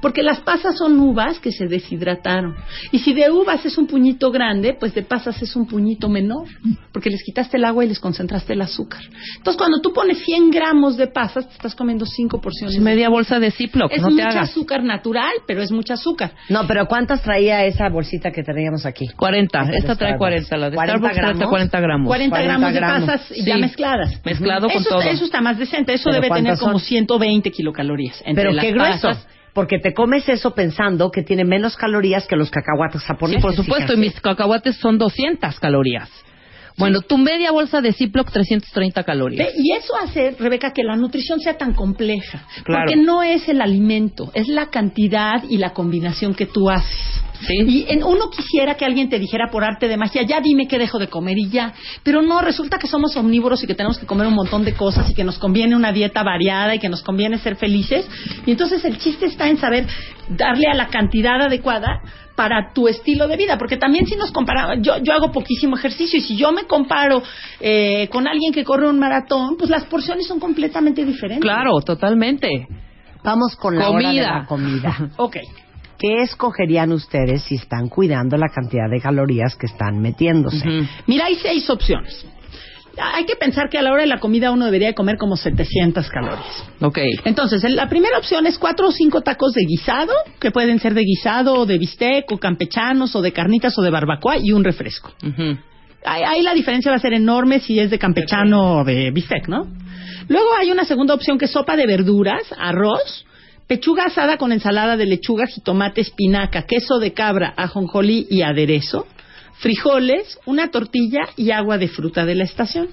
[0.00, 2.54] Porque las pasas son uvas que se deshidrataron.
[2.92, 6.46] Y si de uvas es un puñito grande, pues de pasas es un puñito menor.
[6.92, 9.00] Porque les quitaste el agua y les concentraste el azúcar.
[9.36, 12.76] Entonces, cuando tú pones 100 gramos de pasas, te estás comiendo 5 porciones.
[12.76, 14.50] Es media bolsa de Ziploc, Es no te mucho hagas.
[14.50, 16.32] azúcar natural, pero es mucha azúcar.
[16.48, 19.06] No, pero ¿cuántas traía esa bolsita que teníamos aquí?
[19.16, 20.18] 40, Esta trae Starbucks.
[20.18, 21.48] 40, la de 40 Starbucks trae gramos.
[21.48, 22.06] 40 gramos.
[22.08, 23.06] 40, 40 gramos de gramos.
[23.10, 23.60] pasas ya Sí.
[23.60, 24.20] mezcladas.
[24.24, 25.00] Mezclado con eso, todo.
[25.02, 25.94] Eso está más decente.
[25.94, 26.80] Eso ¿Pero debe tener como son?
[26.88, 28.20] 120 kilocalorías.
[28.24, 29.08] Entre Pero las qué grueso.
[29.08, 29.26] pasas.
[29.58, 33.42] Porque te comes eso pensando que tiene menos calorías que los cacahuates Sí, japoneses.
[33.42, 36.08] por supuesto, y mis cacahuates son 200 calorías.
[36.78, 39.48] Bueno, tu media bolsa de Ziploc 330 calorías.
[39.56, 42.46] Y eso hace, Rebeca, que la nutrición sea tan compleja.
[42.64, 42.84] Claro.
[42.86, 47.22] Porque no es el alimento, es la cantidad y la combinación que tú haces.
[47.46, 47.54] Sí.
[47.68, 50.76] Y en- uno quisiera que alguien te dijera por arte de magia, ya dime qué
[50.78, 51.72] dejo de comer y ya.
[52.02, 55.08] Pero no, resulta que somos omnívoros y que tenemos que comer un montón de cosas
[55.10, 58.08] y que nos conviene una dieta variada y que nos conviene ser felices.
[58.44, 59.86] Y entonces el chiste está en saber
[60.28, 62.00] darle a la cantidad adecuada
[62.38, 66.20] para tu estilo de vida, porque también si nos comparamos, yo, yo hago poquísimo ejercicio
[66.20, 67.20] y si yo me comparo
[67.58, 71.42] eh, con alguien que corre un maratón, pues las porciones son completamente diferentes.
[71.42, 72.48] Claro, totalmente.
[73.24, 74.38] Vamos con la hora de Comida.
[74.38, 75.10] la comida.
[75.16, 75.36] Ok.
[75.98, 80.58] ¿Qué escogerían ustedes si están cuidando la cantidad de calorías que están metiéndose?
[80.58, 80.86] Ujú.
[81.08, 82.24] Mira, hay seis opciones.
[83.00, 85.36] Hay que pensar que a la hora de la comida uno debería de comer como
[85.36, 86.64] 700 calorías.
[86.80, 86.98] Ok.
[87.24, 91.02] Entonces, la primera opción es cuatro o cinco tacos de guisado, que pueden ser de
[91.02, 95.12] guisado o de bistec o campechanos o de carnitas o de barbacoa y un refresco.
[96.04, 99.48] Ahí, ahí la diferencia va a ser enorme si es de campechano o de bistec,
[99.48, 99.66] ¿no?
[100.28, 103.24] Luego hay una segunda opción que es sopa de verduras, arroz,
[103.66, 109.06] pechuga asada con ensalada de lechuga, jitomate, espinaca, queso de cabra, ajonjolí y aderezo,
[109.58, 112.88] frijoles, una tortilla y agua de fruta de la estación.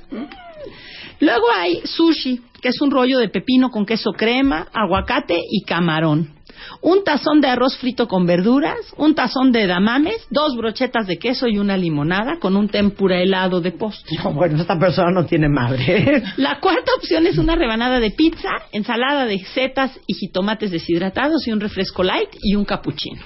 [1.19, 6.33] Luego hay sushi, que es un rollo de pepino con queso crema, aguacate y camarón.
[6.81, 11.47] Un tazón de arroz frito con verduras, un tazón de damames, dos brochetas de queso
[11.47, 14.17] y una limonada con un tempura helado de postre.
[14.23, 16.23] No, bueno, esta persona no tiene madre.
[16.37, 21.51] La cuarta opción es una rebanada de pizza, ensalada de setas y jitomates deshidratados y
[21.51, 23.21] un refresco light y un cappuccino.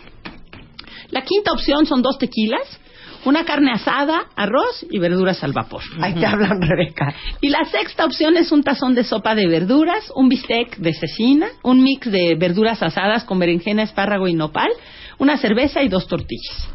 [1.12, 2.80] La quinta opción son dos tequilas,
[3.26, 5.82] una carne asada, arroz y verduras al vapor.
[6.02, 7.14] Ahí te hablan, Rebeca.
[7.42, 11.48] Y la sexta opción es un tazón de sopa de verduras, un bistec de cecina,
[11.64, 14.70] un mix de verduras asadas con berenjena, espárrago y nopal,
[15.18, 16.70] una cerveza y dos tortillas.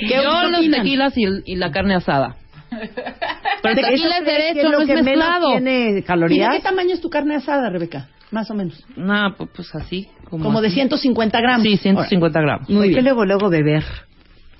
[0.00, 0.82] ¿Qué Yo los opinan?
[0.82, 2.36] tequilas y, el- y la carne asada.
[2.70, 5.48] Pero el ¿Eso tequila es derecho, lo no es mezclado.
[5.50, 6.54] tiene ¿Y de calorías?
[6.56, 8.08] qué tamaño es tu carne asada, Rebeca?
[8.30, 8.84] Más o menos.
[8.96, 10.08] No, pu- pues así.
[10.28, 10.74] Como, Como de así.
[10.76, 11.62] 150 gramos.
[11.62, 12.68] Sí, 150 gramos.
[12.68, 13.04] Muy ¿Por qué bien.
[13.04, 13.84] luego, luego beber?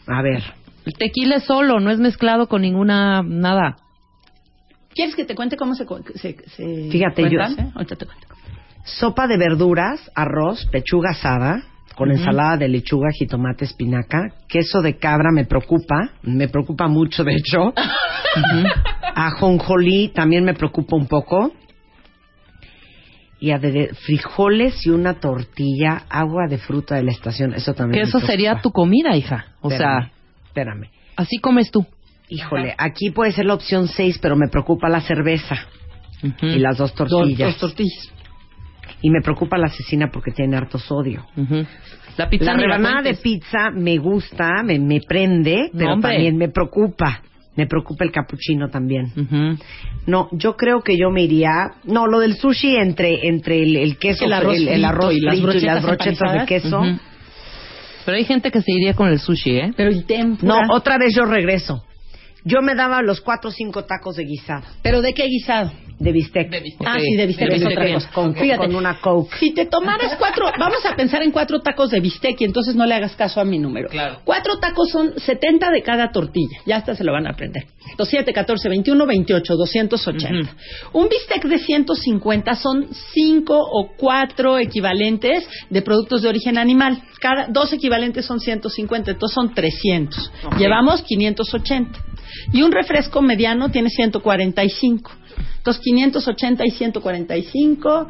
[0.07, 0.43] A ver.
[0.87, 3.77] El tequila es solo, no es mezclado con ninguna nada.
[4.95, 7.41] ¿Quieres que te cuente cómo se, se, se Fíjate, yo-?
[7.41, 7.73] ¿Eh?
[7.75, 8.29] Ahorita te cuento.
[8.85, 11.65] Sopa de verduras, arroz, pechuga asada,
[11.97, 17.35] con ensalada de lechuga, jitomate, espinaca, queso de cabra me preocupa, me preocupa mucho de
[17.35, 17.73] hecho.
[19.15, 21.53] Ajonjolí también me preocupa un poco.
[23.41, 23.51] Y
[24.07, 28.21] frijoles y una tortilla, agua de fruta de la estación, eso también Que me eso
[28.21, 29.47] sería tu comida, hija.
[29.61, 30.11] O sea,
[30.57, 30.89] espérame.
[31.17, 31.87] así comes tú.
[32.29, 35.57] Híjole, aquí puede ser la opción 6, pero me preocupa la cerveza
[36.43, 37.51] y las dos tortillas.
[37.53, 38.13] dos tortillas.
[39.03, 41.25] y me preocupa la asesina porque tiene harto sodio.
[42.17, 46.13] La pizza La rebanada de pizza me gusta, me, me prende, pero hombre.
[46.13, 47.23] también me preocupa.
[47.55, 49.07] Me preocupa el capuchino también.
[49.17, 49.59] Ujú.
[50.07, 51.73] No, yo creo que yo me iría.
[51.85, 55.15] No, lo del sushi entre entre el, el queso, El arroz el, el frito arroz
[55.15, 56.81] y las frito y las brochetas de queso.
[56.81, 56.99] Ujú.
[58.07, 59.73] Pero hay gente que se iría con el sushi, ¿eh?
[59.77, 60.67] Pero el tempura.
[60.67, 61.85] No, otra vez yo regreso.
[62.45, 65.73] Yo me daba los cuatro o cinco tacos de guisado, ¿Pero de qué guisado?
[65.99, 66.53] De bistec.
[66.85, 67.95] Ah, sí, de bistec De es bistec, otra bien.
[67.95, 68.11] cosa.
[68.13, 69.37] Con, Fíjate, con una coke.
[69.39, 72.85] Si te tomaras cuatro, vamos a pensar en cuatro tacos de bistec y entonces no
[72.85, 73.89] le hagas caso a mi número.
[73.89, 74.21] Claro.
[74.25, 76.59] Cuatro tacos son 70 de cada tortilla.
[76.67, 77.67] Ya hasta se lo van a aprender.
[77.97, 80.57] 2, 7, 14, 21, 28, 280.
[80.93, 87.01] Un bistec de 150 son cinco o cuatro equivalentes de productos de origen animal.
[87.21, 90.33] Cada dos equivalentes son 150, entonces son 300.
[90.59, 91.99] Llevamos 580.
[92.53, 95.11] Y un refresco mediano tiene 145.
[95.59, 98.09] Entonces 580 y 145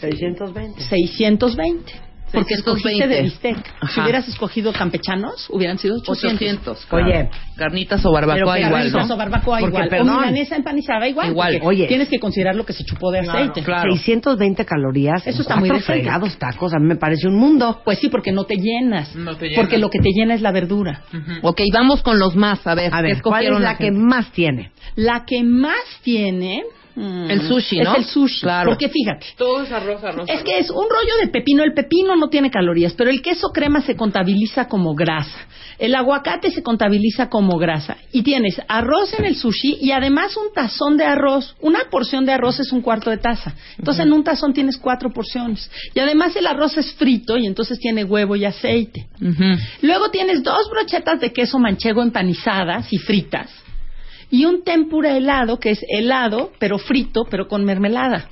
[0.00, 0.82] 620.
[0.82, 1.92] 620.
[2.34, 2.54] Porque 620.
[2.54, 3.90] escogiste de bistec.
[3.94, 6.34] Si hubieras escogido campechanos, hubieran sido 800.
[6.36, 6.86] 800.
[6.86, 7.06] claro.
[7.06, 7.30] Oye.
[7.56, 9.14] Carnitas o barbacoa Pero igual, Carnitas ¿no?
[9.14, 9.88] o barbacoa Porque, igual.
[9.88, 10.08] perdón.
[10.10, 11.34] O milanesa empanizada igual.
[11.62, 11.86] Oye.
[11.86, 13.62] Tienes que considerar lo que se chupó de aceite.
[13.62, 13.92] claro.
[13.92, 15.26] 620 calorías.
[15.26, 16.74] Eso está muy fregados tacos.
[16.74, 17.80] A mí me parece un mundo.
[17.84, 19.14] Pues sí, porque no te llenas.
[19.14, 19.60] No te llenas.
[19.64, 21.02] Porque lo que te llena es la verdura.
[21.42, 22.66] Ok, vamos con los más.
[22.66, 24.72] A ver, A ¿qué ver, ¿cuál es la que más tiene?
[24.96, 26.62] La que más tiene...
[26.94, 27.92] mm, El sushi, ¿no?
[27.92, 28.40] Es el sushi.
[28.42, 28.70] Claro.
[28.70, 30.28] Porque fíjate, Todo es arroz, arroz.
[30.28, 31.62] Es que es un rollo de pepino.
[31.64, 35.46] El pepino no tiene calorías, pero el queso crema se contabiliza como grasa.
[35.78, 37.96] El aguacate se contabiliza como grasa.
[38.12, 41.56] Y tienes arroz en el sushi y además un tazón de arroz.
[41.60, 43.54] Una porción de arroz es un cuarto de taza.
[43.78, 45.70] Entonces en un tazón tienes cuatro porciones.
[45.94, 49.08] Y además el arroz es frito y entonces tiene huevo y aceite.
[49.82, 53.50] Luego tienes dos brochetas de queso manchego empanizadas y fritas.
[54.34, 58.26] Y un tempura helado, que es helado, pero frito, pero con mermelada.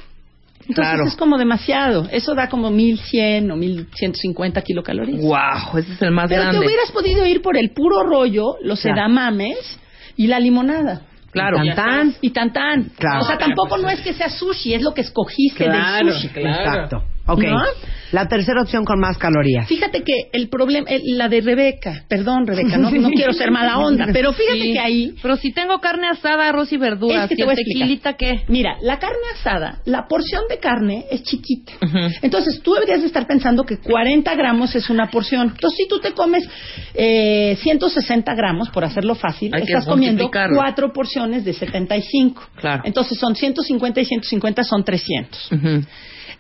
[0.69, 1.05] Entonces Claro.
[1.07, 2.09] es como demasiado.
[2.11, 5.21] Eso da como 1100 o 1150 kilocalorías.
[5.21, 6.59] Wow, ese es el más Pero grande.
[6.61, 8.97] te hubieras podido ir por el puro rollo, los Claro.
[8.99, 9.79] edamames
[10.17, 11.03] y la limonada.
[11.31, 11.65] Claro.
[11.65, 12.15] Y tan, tan.
[12.21, 12.85] Y tan tan.
[12.99, 13.21] Claro.
[13.23, 16.29] O sea, tampoco no es que sea sushi, es lo que escogiste Claro, del sushi.
[16.29, 16.49] claro.
[16.65, 17.03] Exacto.
[17.27, 17.43] Ok.
[17.45, 17.63] ¿No?
[18.11, 19.67] La tercera opción con más calorías.
[19.69, 23.79] Fíjate que el problema, el- la de Rebeca, perdón Rebeca, no, no quiero ser mala
[23.79, 24.73] onda, pero fíjate Sí.
[24.73, 27.53] que ahí Pero si tengo carne asada, arroz y verduras, Es que te ¿y voy
[27.55, 27.89] el a explicar.
[27.89, 28.43] tequilita qué?
[28.49, 31.73] Mira, la carne asada, la porción de carne es chiquita.
[32.23, 35.51] Entonces tú deberías de estar pensando que 40 gramos es una porción.
[35.55, 36.45] Entonces si tú te comes
[36.95, 42.43] eh, 160 gramos, por hacerlo fácil, Hay estás comiendo cuatro porciones de 75.
[42.57, 42.83] Claro.
[42.85, 45.53] Entonces son 150 y 150 son 300.
[45.53, 45.85] Ujú.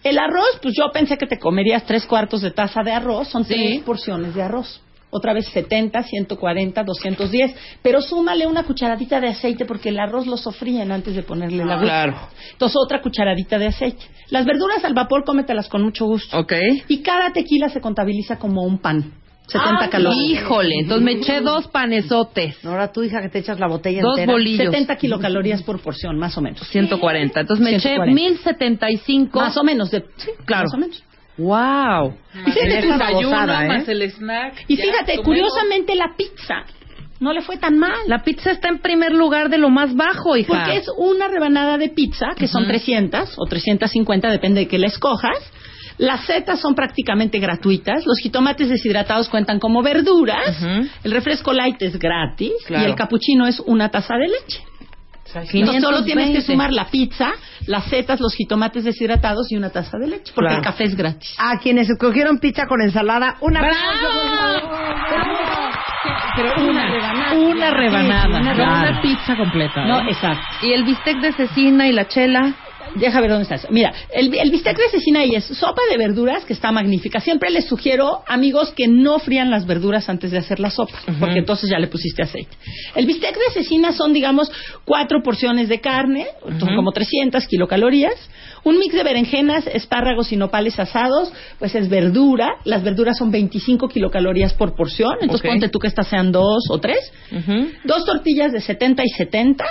[0.02, 3.44] El arroz, pues yo pensé que te comerías tres cuartos de taza de arroz, son
[3.44, 3.54] Sí.
[3.54, 4.80] tres porciones de arroz.
[5.14, 7.54] Otra vez 70, 140, 210.
[7.82, 11.74] Pero súmale una cucharadita de aceite porque el arroz lo sofríen antes de ponerle la
[11.74, 11.84] agua.
[11.84, 12.16] Claro.
[12.52, 14.02] Entonces otra cucharadita de aceite.
[14.30, 16.38] Las verduras al vapor cómetelas con mucho gusto.
[16.38, 16.54] Ok.
[16.88, 19.12] Y cada tequila se contabiliza como un pan.
[19.46, 20.42] 70 calorías.
[20.42, 24.18] Híjole, entonces me eché dos panesotes, Ahora tú, hija, que te echas la botella dos
[24.18, 24.32] entera.
[24.32, 26.60] bolillos, 70 kilocalorías por porción, más o menos.
[26.68, 27.40] 140.
[27.40, 28.14] Entonces me eché 140.
[28.14, 29.40] 1075.
[29.40, 29.90] Más o menos.
[29.90, 30.64] De, sí, Claro.
[30.64, 31.04] Más o menos.
[31.38, 32.14] Wow.
[32.46, 33.68] Y fíjate, el desayuno, babosada, ¿eh?
[33.68, 34.64] más el snack.
[34.68, 36.66] y fíjate curiosamente la pizza
[37.22, 37.96] no le fue tan mal.
[38.06, 40.52] La pizza está en primer lugar de lo más bajo, hija.
[40.52, 44.88] Porque es una rebanada de pizza, que son 300 o 350, depende de que la
[44.88, 45.38] escojas.
[45.98, 48.06] Las setas son prácticamente gratuitas.
[48.06, 50.56] Los jitomates deshidratados cuentan como verduras.
[51.04, 52.52] El refresco light es gratis.
[52.66, 52.84] Claro.
[52.84, 54.64] Y el cappuccino es una taza de leche.
[55.34, 57.32] Entonces solo tienes que sumar la pizza,
[57.66, 60.32] las setas, los jitomates deshidratados y una taza de leche.
[60.34, 60.58] Porque Claro.
[60.58, 61.34] el café es gratis.
[61.38, 63.60] A quienes escogieron pizza con ensalada, una
[66.34, 67.34] Pero una rebanada.
[67.34, 68.22] Una rebanada.
[68.22, 68.90] Sí, una no rebanada.
[68.90, 69.84] una pizza completa.
[69.86, 70.04] No, ¿eh?
[70.08, 70.66] exacto.
[70.66, 72.54] Y el bistec de cecina y la chela.
[72.96, 73.66] Deja ver dónde estás.
[73.70, 77.20] Mira, el, el bistec de cecina ahí es sopa de verduras que está magnífica.
[77.20, 81.38] Siempre les sugiero, amigos, que no frían las verduras antes de hacer la sopa, porque
[81.38, 82.56] entonces ya le pusiste aceite.
[82.94, 84.50] El bistec de cecina son, digamos,
[84.84, 86.26] cuatro porciones de carne,
[86.58, 88.14] son como 300 kilocalorías.
[88.64, 92.48] Un mix de berenjenas, espárragos y nopales asados, pues es verdura.
[92.64, 95.50] Las verduras son 25 kilocalorías por porción, entonces Ok.
[95.52, 97.12] ponte tú que estas sean dos o tres.
[97.32, 97.70] Ujú.
[97.84, 99.64] Dos tortillas de 70 y 70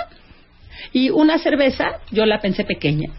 [0.92, 3.10] y una cerveza, yo la pensé pequeña,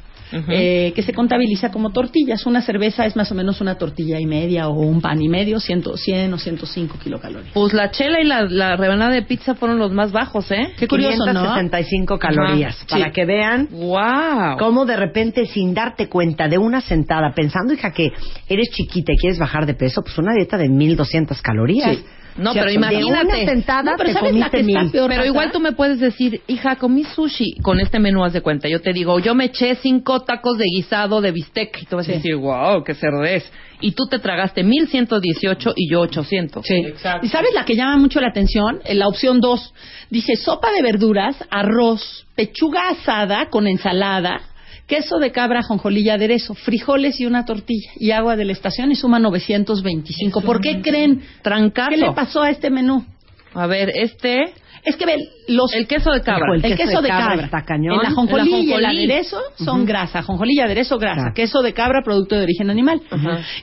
[0.49, 2.43] eh, que se contabiliza como tortillas.
[2.47, 5.59] Una cerveza es más o menos una tortilla y media o un pan y medio,
[5.59, 7.53] 100, 100 o 105 kilocalorías.
[7.53, 10.73] Pues la chela y la, la rebanada de pizza fueron los más bajos, ¿eh?
[10.75, 11.33] Qué curioso, ¿no?
[11.33, 12.75] 565 calorías.
[12.77, 13.11] Ajá, Para sí.
[13.11, 14.57] que vean Wow.
[14.57, 18.11] cómo de repente, sin darte cuenta de una sentada, pensando, hija, que
[18.49, 21.95] eres chiquita y quieres bajar de peso, pues una dieta de 1200 calorías.
[21.97, 22.03] Sí.
[22.37, 23.45] No, O sea, pero De una imagínate.
[23.45, 24.91] sentada No, pero te ¿sabes la comiste que está mil.
[24.91, 25.09] peor?
[25.09, 28.67] Pero igual tú me puedes decir, hija, comí sushi con este menú, haz de cuenta.
[28.67, 31.81] Yo te digo, yo me eché cinco tacos de guisado de bistec.
[31.81, 33.49] Y tú vas a decir, wow, qué cerdez.
[33.81, 36.65] Y tú te tragaste 1118 y yo 800.
[36.65, 36.83] Sí.
[37.21, 38.79] ¿Y sabes la que llama mucho la atención?
[38.85, 39.73] Eh, La opción 2.
[40.09, 44.41] Dice sopa de verduras, arroz, pechuga asada con ensalada,
[44.87, 48.91] queso de cabra, jonjolí y aderezo, frijoles y una tortilla y agua de la estación
[48.91, 50.41] y suma 925.
[50.41, 51.21] ¿Por qué creen?
[51.41, 51.89] Trancazo.
[51.91, 53.05] ¿Qué le pasó a este menú?
[53.53, 54.45] A ver, este,
[54.85, 56.57] Es que ven, los el queso de cabra.
[56.57, 57.99] Híjole, el queso de cabra, está cañón.
[58.01, 61.33] el ajonjolí El y el aderezo son grasa, ajonjolí y aderezo grasa, Claro.
[61.35, 63.01] queso de cabra producto de origen animal.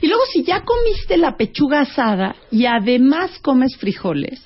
[0.01, 4.41] Y luego si ya comiste la pechuga asada y además comes frijoles,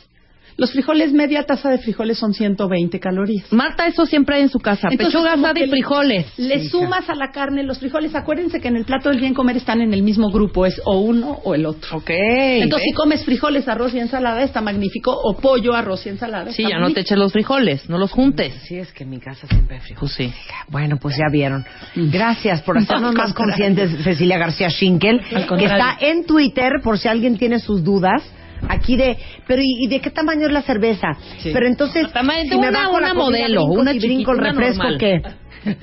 [0.58, 3.52] los frijoles media taza de frijoles son 120 calorías.
[3.52, 4.88] Marta, eso siempre hay en su casa.
[4.89, 6.28] Entonces, Pechuga asada y frijoles.
[6.38, 8.15] Le Sí, sumas a la carne los frijoles.
[8.15, 11.00] Acuérdense que en el plato del bien comer están en el mismo grupo, es o
[11.00, 11.98] uno o el otro.
[11.98, 12.10] Ok.
[12.10, 15.12] Entonces, si comes frijoles, arroz y ensalada, está magnífico.
[15.12, 16.52] O pollo, arroz y ensalada.
[16.52, 18.54] Sí, está ya no te eches los frijoles, no los juntes.
[18.63, 20.00] Sí, es que en mi casa siempre hay frijoles.
[20.00, 20.34] Pues sí.
[20.70, 21.65] Bueno, pues ya vieron.
[21.96, 27.10] Gracias por hacernos No, más conscientes, Cecilia García Schinkel, que está en Twitter por si
[27.10, 28.24] alguien tiene sus dudas.
[28.70, 31.10] Aquí de, pero ¿y, y de qué tamaño es la cerveza?
[31.39, 31.52] Sí.
[31.54, 34.98] Pero entonces, Tamaño- si me una- bajo modelo, brinco una y brinco el refresco, normal.
[35.00, 35.22] ¿qué?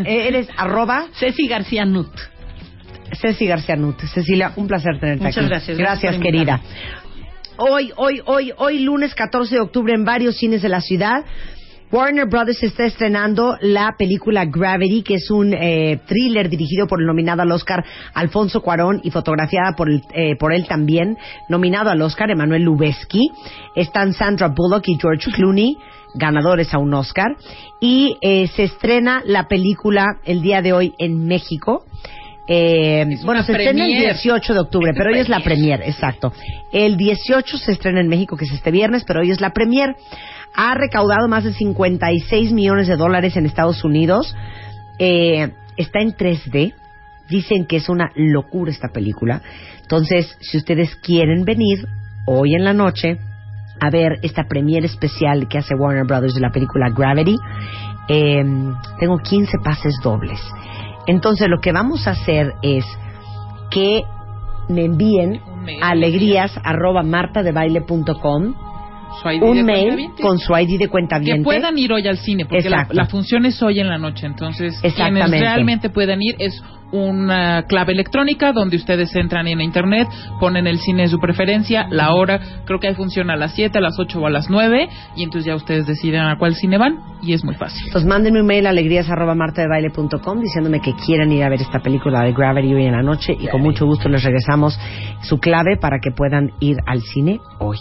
[0.04, 2.10] Eh, Eres arroba Ceci García Nut.
[3.20, 4.00] Ceci García Nut.
[4.00, 5.48] Cecilia, un placer tenerte Muchas aquí.
[5.48, 5.78] gracias.
[5.78, 6.60] Gracias, Gracias querida.
[7.58, 11.24] Hoy, hoy, hoy, hoy, lunes 14 de octubre en varios cines de la ciudad.
[11.92, 17.06] Warner Brothers está estrenando la película Gravity, que es un eh, thriller dirigido por el
[17.06, 21.18] nominado al Oscar Alfonso Cuarón y fotografiada por, el- eh, por él también,
[21.50, 23.30] nominado al Oscar Emanuel Lubezki.
[23.76, 25.76] Están Sandra Bullock y George Clooney,
[26.14, 27.36] ganadores a un Oscar.
[27.78, 31.84] Y eh, se estrena la película el día de hoy en México.
[32.48, 34.14] Eh, Es bueno, se estrena el premier.
[34.14, 36.32] 18 de octubre, pero hoy es la premier, exacto.
[36.72, 39.94] El 18 se estrena en México, que es este viernes, pero hoy es la premier.
[40.54, 44.34] Ha recaudado más de 56 millones de dólares en Estados Unidos.
[44.98, 46.74] Eh, está en 3D.
[47.28, 49.40] Dicen que es una locura esta película.
[49.80, 51.86] Entonces, si ustedes quieren venir
[52.26, 53.18] hoy en la noche
[53.80, 57.36] a ver esta premier especial que hace Warner Brothers de la película Gravity,
[58.08, 58.44] eh,
[58.98, 60.40] tengo 15 pases dobles.
[61.06, 62.84] Entonces, lo que vamos a hacer es
[63.70, 64.04] que
[64.68, 65.40] me envíen
[65.80, 68.54] alegrías arroba martadebaile.com
[69.40, 72.86] un mail con su ID de cuenta que puedan ir hoy al cine, porque la,
[72.90, 77.92] la función es hoy en la noche, entonces quienes realmente puedan ir es una clave
[77.92, 80.06] electrónica donde ustedes entran en internet,
[80.38, 83.78] ponen el cine de su preferencia, la hora, creo que ahí funciona a las 7,
[83.78, 86.78] a las 8 o a las 9, y entonces ya ustedes deciden a cuál cine
[86.78, 87.88] van, y es muy fácil.
[87.90, 91.80] Pues mándenme un mail a alegrías arroba martadebaile.com diciéndome que quieran ir a ver esta
[91.80, 94.78] película de Gravity hoy en la noche y con mucho gusto les regresamos
[95.22, 97.78] su clave para que puedan ir al cine hoy.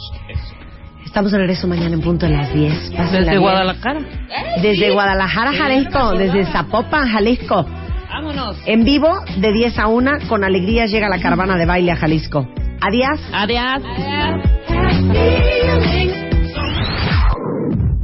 [1.11, 2.73] Estamos de regreso mañana en punto de las 10.
[2.95, 3.41] Pásenla Desde bien.
[3.41, 3.99] Guadalajara.
[4.61, 7.65] Desde Guadalajara, Jalisco, desde Zapopan, Jalisco.
[8.09, 8.57] Vámonos.
[8.65, 12.47] En vivo, de 10 a 1, con alegrías llega la caravana de baile a Jalisco.
[12.79, 13.19] Adiós.
[13.33, 13.83] Adiós.
[15.83, 16.20] Happy